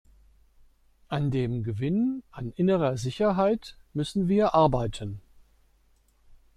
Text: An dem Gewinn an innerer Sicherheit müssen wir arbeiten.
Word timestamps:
An 1.09 1.29
dem 1.29 1.61
Gewinn 1.61 2.23
an 2.31 2.51
innerer 2.53 2.97
Sicherheit 2.97 3.77
müssen 3.93 4.27
wir 4.27 4.55
arbeiten. 4.55 5.21